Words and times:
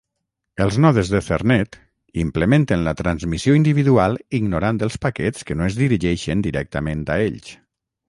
Els 0.63 0.77
nodes 0.85 1.11
d'Ethernet 1.11 1.77
implementen 2.23 2.87
la 2.89 2.95
transmissió 3.03 3.59
individual 3.61 4.19
ignorant 4.41 4.83
els 4.89 5.01
paquets 5.07 5.49
que 5.51 5.61
no 5.63 5.71
es 5.71 5.81
dirigeixen 5.87 6.47
directament 6.51 7.09
a 7.19 7.25
ells. 7.33 7.59